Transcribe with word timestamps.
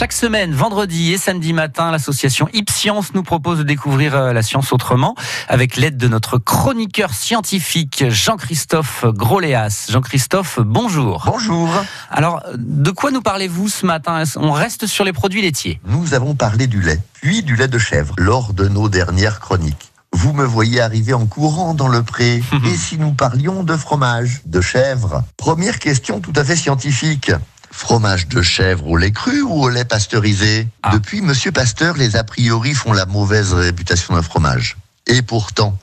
Chaque 0.00 0.14
semaine, 0.14 0.54
vendredi 0.54 1.12
et 1.12 1.18
samedi 1.18 1.52
matin, 1.52 1.90
l'association 1.90 2.48
Ipscience 2.54 3.12
nous 3.12 3.22
propose 3.22 3.58
de 3.58 3.64
découvrir 3.64 4.16
euh, 4.16 4.32
la 4.32 4.40
science 4.40 4.72
autrement 4.72 5.14
avec 5.46 5.76
l'aide 5.76 5.98
de 5.98 6.08
notre 6.08 6.38
chroniqueur 6.38 7.12
scientifique 7.12 8.04
Jean-Christophe 8.08 9.04
Groléas. 9.04 9.88
Jean-Christophe, 9.90 10.58
bonjour. 10.58 11.24
Bonjour. 11.26 11.68
Alors, 12.08 12.42
de 12.56 12.90
quoi 12.90 13.10
nous 13.10 13.20
parlez-vous 13.20 13.68
ce 13.68 13.84
matin? 13.84 14.22
On 14.36 14.52
reste 14.52 14.86
sur 14.86 15.04
les 15.04 15.12
produits 15.12 15.42
laitiers? 15.42 15.82
Nous 15.84 16.14
avons 16.14 16.34
parlé 16.34 16.66
du 16.66 16.80
lait, 16.80 17.00
puis 17.12 17.42
du 17.42 17.54
lait 17.54 17.68
de 17.68 17.78
chèvre 17.78 18.14
lors 18.16 18.54
de 18.54 18.68
nos 18.68 18.88
dernières 18.88 19.38
chroniques. 19.38 19.92
Vous 20.14 20.32
me 20.32 20.44
voyez 20.44 20.80
arriver 20.80 21.12
en 21.12 21.26
courant 21.26 21.74
dans 21.74 21.88
le 21.88 22.02
pré. 22.02 22.42
Et 22.64 22.74
si 22.74 22.96
nous 22.96 23.12
parlions 23.12 23.64
de 23.64 23.76
fromage, 23.76 24.40
de 24.46 24.62
chèvre? 24.62 25.24
Première 25.36 25.78
question 25.78 26.20
tout 26.20 26.32
à 26.36 26.42
fait 26.42 26.56
scientifique. 26.56 27.32
Fromage 27.70 28.28
de 28.28 28.42
chèvre 28.42 28.86
au 28.88 28.96
lait 28.96 29.12
cru 29.12 29.42
ou 29.42 29.62
au 29.62 29.68
lait 29.68 29.84
pasteurisé 29.84 30.68
Ah. 30.82 30.90
Depuis 30.92 31.20
Monsieur 31.20 31.52
Pasteur, 31.52 31.96
les 31.96 32.16
a 32.16 32.24
priori 32.24 32.74
font 32.74 32.92
la 32.92 33.06
mauvaise 33.06 33.52
réputation 33.52 34.14
d'un 34.14 34.22
fromage. 34.22 34.76
Et 35.06 35.22
pourtant, 35.22 35.78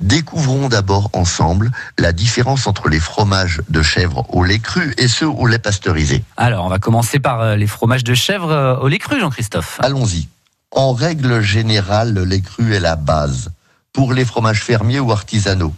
découvrons 0.00 0.68
d'abord 0.68 1.10
ensemble 1.12 1.70
la 1.98 2.12
différence 2.12 2.66
entre 2.66 2.88
les 2.88 3.00
fromages 3.00 3.60
de 3.68 3.82
chèvre 3.82 4.26
au 4.34 4.44
lait 4.44 4.58
cru 4.58 4.94
et 4.98 5.08
ceux 5.08 5.28
au 5.28 5.46
lait 5.46 5.58
pasteurisé. 5.58 6.24
Alors, 6.36 6.64
on 6.64 6.68
va 6.68 6.78
commencer 6.78 7.20
par 7.20 7.40
euh, 7.40 7.56
les 7.56 7.66
fromages 7.66 8.04
de 8.04 8.14
chèvre 8.14 8.50
euh, 8.50 8.76
au 8.78 8.88
lait 8.88 8.98
cru, 8.98 9.20
Jean-Christophe. 9.20 9.78
Allons-y. 9.80 10.28
En 10.72 10.92
règle 10.92 11.40
générale, 11.42 12.14
le 12.14 12.24
lait 12.24 12.40
cru 12.40 12.74
est 12.74 12.80
la 12.80 12.96
base 12.96 13.50
pour 13.92 14.12
les 14.12 14.24
fromages 14.24 14.62
fermiers 14.62 15.00
ou 15.00 15.12
artisanaux. 15.12 15.74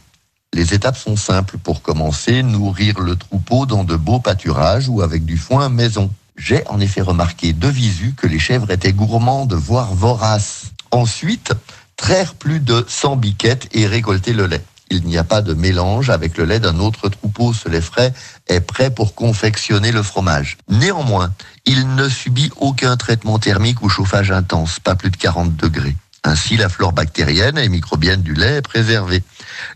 Les 0.54 0.74
étapes 0.74 0.98
sont 0.98 1.16
simples. 1.16 1.56
Pour 1.56 1.80
commencer, 1.80 2.42
nourrir 2.42 3.00
le 3.00 3.16
troupeau 3.16 3.64
dans 3.64 3.84
de 3.84 3.96
beaux 3.96 4.20
pâturages 4.20 4.88
ou 4.88 5.00
avec 5.00 5.24
du 5.24 5.38
foin 5.38 5.68
maison. 5.68 6.10
J'ai 6.36 6.66
en 6.68 6.78
effet 6.78 7.00
remarqué 7.00 7.52
de 7.52 7.68
visu 7.68 8.14
que 8.16 8.26
les 8.26 8.38
chèvres 8.38 8.70
étaient 8.70 8.92
gourmandes, 8.92 9.54
voire 9.54 9.94
voraces. 9.94 10.72
Ensuite, 10.90 11.52
traire 11.96 12.34
plus 12.34 12.60
de 12.60 12.84
100 12.86 13.16
biquettes 13.16 13.68
et 13.72 13.86
récolter 13.86 14.34
le 14.34 14.46
lait. 14.46 14.64
Il 14.90 15.04
n'y 15.04 15.16
a 15.16 15.24
pas 15.24 15.40
de 15.40 15.54
mélange 15.54 16.10
avec 16.10 16.36
le 16.36 16.44
lait 16.44 16.60
d'un 16.60 16.78
autre 16.78 17.08
troupeau. 17.08 17.54
Ce 17.54 17.70
lait 17.70 17.80
frais 17.80 18.12
est 18.46 18.60
prêt 18.60 18.90
pour 18.90 19.14
confectionner 19.14 19.90
le 19.90 20.02
fromage. 20.02 20.58
Néanmoins, 20.68 21.32
il 21.64 21.94
ne 21.94 22.10
subit 22.10 22.50
aucun 22.56 22.98
traitement 22.98 23.38
thermique 23.38 23.82
ou 23.82 23.88
chauffage 23.88 24.30
intense, 24.30 24.80
pas 24.80 24.96
plus 24.96 25.10
de 25.10 25.16
40 25.16 25.56
degrés. 25.56 25.96
Ainsi, 26.24 26.56
la 26.56 26.68
flore 26.68 26.92
bactérienne 26.92 27.58
et 27.58 27.68
microbienne 27.68 28.22
du 28.22 28.34
lait 28.34 28.58
est 28.58 28.62
préservée. 28.62 29.22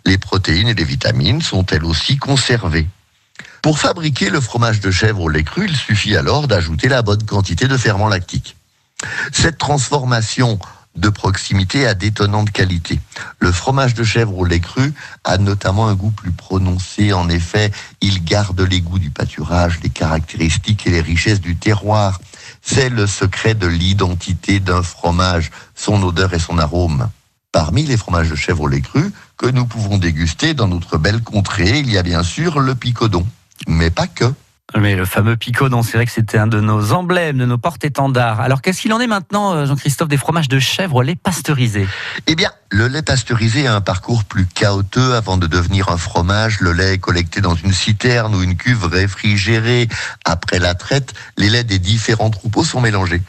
Les 0.04 0.16
protéines 0.16 0.68
et 0.68 0.74
les 0.74 0.84
vitamines 0.84 1.42
sont 1.42 1.66
elles 1.66 1.84
aussi 1.84 2.18
conservées. 2.18 2.88
Pour 3.62 3.80
fabriquer 3.80 4.30
le 4.30 4.40
fromage 4.40 4.80
de 4.80 4.92
chèvre 4.92 5.22
au 5.22 5.28
lait 5.28 5.42
cru, 5.42 5.66
il 5.68 5.76
suffit 5.76 6.16
alors 6.16 6.46
d'ajouter 6.46 6.88
la 6.88 7.02
bonne 7.02 7.24
quantité 7.24 7.66
de 7.66 7.76
ferment 7.76 8.08
lactique. 8.08 8.56
Cette 9.32 9.58
transformation 9.58 10.58
de 10.94 11.08
proximité 11.08 11.86
a 11.86 11.94
d'étonnantes 11.94 12.50
qualités. 12.50 13.00
Le 13.38 13.52
fromage 13.52 13.94
de 13.94 14.04
chèvre 14.04 14.38
au 14.38 14.44
lait 14.44 14.60
cru 14.60 14.94
a 15.24 15.38
notamment 15.38 15.88
un 15.88 15.94
goût 15.94 16.10
plus 16.10 16.30
prononcé. 16.30 17.12
En 17.12 17.28
effet, 17.28 17.70
il 18.00 18.24
garde 18.24 18.60
les 18.60 18.80
goûts 18.80 18.98
du 18.98 19.10
pâturage, 19.10 19.80
les 19.82 19.90
caractéristiques 19.90 20.86
et 20.86 20.90
les 20.90 21.00
richesses 21.00 21.40
du 21.40 21.56
terroir. 21.56 22.20
C'est 22.68 22.88
le 22.88 23.06
secret 23.06 23.54
de 23.54 23.68
l'identité 23.68 24.58
d'un 24.58 24.82
fromage, 24.82 25.52
son 25.76 26.02
odeur 26.02 26.34
et 26.34 26.40
son 26.40 26.58
arôme. 26.58 27.08
Parmi 27.52 27.84
les 27.84 27.96
fromages 27.96 28.28
de 28.28 28.34
chèvre 28.34 28.62
au 28.62 28.68
lait 28.68 28.80
cru 28.80 29.12
que 29.36 29.46
nous 29.46 29.66
pouvons 29.66 29.98
déguster 29.98 30.52
dans 30.52 30.66
notre 30.66 30.98
belle 30.98 31.22
contrée, 31.22 31.78
il 31.78 31.90
y 31.90 31.96
a 31.96 32.02
bien 32.02 32.24
sûr 32.24 32.58
le 32.58 32.74
picodon. 32.74 33.24
Mais 33.68 33.90
pas 33.90 34.08
que. 34.08 34.24
Mais 34.74 34.96
le 34.96 35.04
fameux 35.04 35.36
picodon, 35.36 35.82
c'est 35.82 35.96
vrai 35.96 36.06
que 36.06 36.12
c'était 36.12 36.38
un 36.38 36.48
de 36.48 36.60
nos 36.60 36.92
emblèmes, 36.92 37.38
de 37.38 37.46
nos 37.46 37.56
porte-étendards. 37.56 38.40
Alors, 38.40 38.62
qu'est-ce 38.62 38.80
qu'il 38.80 38.92
en 38.92 39.00
est 39.00 39.06
maintenant, 39.06 39.54
euh, 39.54 39.64
Jean-Christophe, 39.64 40.08
des 40.08 40.16
fromages 40.16 40.48
de 40.48 40.58
chèvre 40.58 40.96
au 40.96 41.02
lait 41.02 41.14
pasteurisé 41.14 41.86
Eh 42.26 42.34
bien, 42.34 42.50
le 42.70 42.88
lait 42.88 43.02
pasteurisé 43.02 43.68
a 43.68 43.76
un 43.76 43.80
parcours 43.80 44.24
plus 44.24 44.44
chaotique 44.46 44.98
avant 45.14 45.36
de 45.36 45.46
devenir 45.46 45.88
un 45.88 45.96
fromage. 45.96 46.60
Le 46.60 46.72
lait 46.72 46.94
est 46.94 46.98
collecté 46.98 47.40
dans 47.40 47.54
une 47.54 47.72
citerne 47.72 48.34
ou 48.34 48.42
une 48.42 48.56
cuve 48.56 48.86
réfrigérée. 48.86 49.88
Après 50.24 50.58
la 50.58 50.74
traite, 50.74 51.14
les 51.38 51.48
laits 51.48 51.66
des 51.66 51.78
différents 51.78 52.30
troupeaux 52.30 52.64
sont 52.64 52.80
mélangés. 52.80 53.22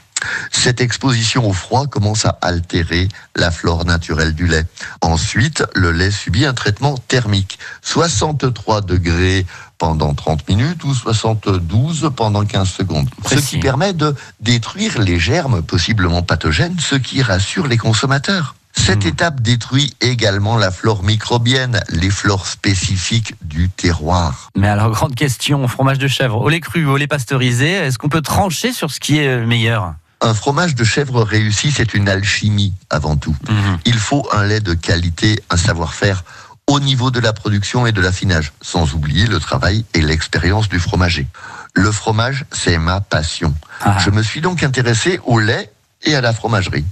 Cette 0.52 0.82
exposition 0.82 1.48
au 1.48 1.54
froid 1.54 1.88
commence 1.88 2.26
à 2.26 2.38
altérer 2.42 3.08
la 3.36 3.52
flore 3.52 3.86
naturelle 3.86 4.34
du 4.34 4.48
lait. 4.48 4.66
Ensuite, 5.02 5.64
le 5.76 5.92
lait 5.92 6.12
subit 6.12 6.46
un 6.46 6.54
traitement 6.54 6.96
thermique. 7.08 7.60
63 7.82 8.82
degrés 8.82 9.46
pendant 9.78 10.14
30 10.14 10.48
minutes 10.50 10.84
ou 10.84 10.94
72 10.94 12.12
pendant 12.16 12.44
15 12.46 12.68
secondes. 12.68 13.10
Ce 13.30 13.36
qui 13.36 13.60
permet 13.60 13.94
de 13.94 14.16
détruire 14.40 15.00
les 15.00 15.20
germes 15.20 15.62
possiblement 15.62 16.22
pathogènes, 16.24 16.78
ce 16.80 16.96
qui 16.96 17.22
rassure 17.22 17.68
les 17.68 17.78
consommateurs. 17.78 18.56
Cette 18.76 19.06
Hmm. 19.06 19.08
étape 19.08 19.42
détruit 19.42 19.94
également 20.02 20.56
la 20.56 20.70
flore 20.70 21.02
microbienne, 21.04 21.82
les 21.90 22.12
flores 22.12 22.46
spécifiques 22.46 23.34
du 23.42 23.70
terroir. 23.70 24.50
Mais 24.56 24.68
alors, 24.68 24.92
grande 24.92 25.16
question, 25.16 25.68
fromage 25.68 25.98
de 25.98 26.08
chèvre 26.08 26.40
au 26.42 26.48
lait 26.50 26.60
cru 26.60 26.86
ou 26.86 26.92
au 26.92 26.98
lait 26.98 27.08
pasteurisé, 27.08 27.72
est-ce 27.72 27.98
qu'on 27.98 28.10
peut 28.10 28.22
trancher 28.22 28.72
sur 28.74 28.92
ce 28.92 29.00
qui 29.00 29.18
est 29.18 29.28
euh, 29.28 29.46
meilleur? 29.48 29.96
Un 30.22 30.34
fromage 30.34 30.76
de 30.76 30.84
chèvre 30.84 31.24
réussi, 31.24 31.72
c'est 31.72 31.94
une 31.94 32.10
alchimie 32.10 32.74
avant 32.90 33.18
tout. 33.18 33.36
Mhm. 33.48 33.80
Il 33.86 33.98
faut 33.98 34.28
un 34.32 34.44
lait 34.44 34.60
de 34.60 34.74
qualité, 34.74 35.40
un 35.50 35.58
savoir-faire 35.58 36.24
au 36.68 36.80
niveau 36.80 37.12
de 37.12 37.20
la 37.20 37.34
production 37.34 37.86
et 37.88 37.92
de 37.92 38.02
l'affinage, 38.02 38.52
sans 38.62 38.94
oublier 38.94 39.26
le 39.28 39.40
travail 39.40 39.86
et 39.94 40.02
l'expérience 40.02 40.68
du 40.68 40.80
fromager. 40.80 41.28
Le 41.74 41.92
fromage, 41.92 42.46
c'est 42.52 42.78
ma 42.78 43.00
passion. 43.00 43.54
Ah. 43.82 43.98
Je 44.04 44.10
me 44.10 44.22
suis 44.22 44.42
donc 44.42 44.64
intéressé 44.64 45.20
au 45.26 45.40
lait 45.40 45.72
et 46.04 46.16
à 46.16 46.22
la 46.22 46.34
fromagerie. 46.34 46.86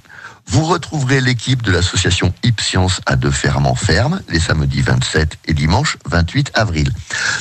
Vous 0.48 0.64
retrouverez 0.66 1.22
l'équipe 1.22 1.64
de 1.64 1.72
l'association 1.72 2.32
Ipscience 2.44 3.02
à 3.08 3.16
deux 3.16 3.32
ferments 3.32 3.74
fermes 3.74 4.22
les 4.30 4.40
samedis 4.40 4.82
27 4.82 5.40
et 5.46 5.54
dimanche 5.54 5.98
28 6.06 6.52
avril. 6.54 6.92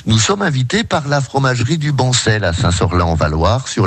Nous 0.07 0.19
sommes 0.19 0.41
invités 0.41 0.85
par 0.85 1.07
la 1.07 1.21
fromagerie 1.21 1.77
du 1.77 1.93
Bancel 1.93 2.45
à 2.45 2.55
Saint-Sorlin-en-Valoir 2.55 3.69
sur 3.69 3.83